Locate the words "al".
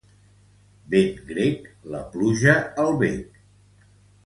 2.87-2.93